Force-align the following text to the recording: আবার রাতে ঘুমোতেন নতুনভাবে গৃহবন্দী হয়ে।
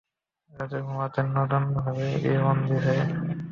আবার 0.51 0.59
রাতে 0.59 0.77
ঘুমোতেন 0.85 1.25
নতুনভাবে 1.35 2.05
গৃহবন্দী 2.23 2.77
হয়ে। 2.85 3.03